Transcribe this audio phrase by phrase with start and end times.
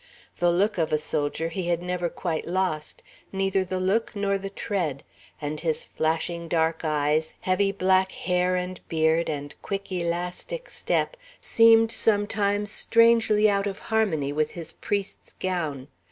[0.39, 4.49] The look of a soldier he had never quite lost, neither the look nor the
[4.49, 5.03] tread;
[5.39, 11.91] and his flashing dark eyes, heavy black hair and beard, and quick elastic step, seemed
[11.91, 15.87] sometimes strangely out of harmony with his priest's gown.